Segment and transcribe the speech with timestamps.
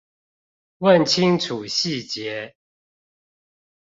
[0.79, 2.53] 問清楚細節